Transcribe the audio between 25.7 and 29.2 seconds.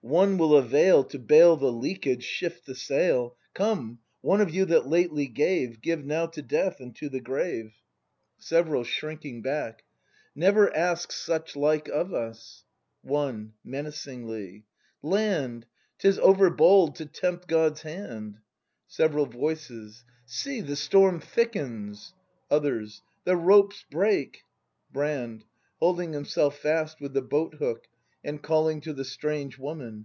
[Holding himself fast with the boat hook, and calling to the